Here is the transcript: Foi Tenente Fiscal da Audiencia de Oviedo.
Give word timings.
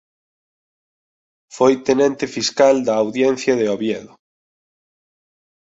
Foi 1.55 1.73
Tenente 1.87 2.25
Fiscal 2.35 2.75
da 2.87 2.93
Audiencia 3.03 3.53
de 3.59 3.65
Oviedo. 3.75 4.13